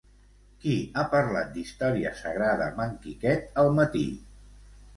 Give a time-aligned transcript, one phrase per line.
[0.61, 4.05] Qui ha parlat d'Història Sagrada amb en Quiquet al matí?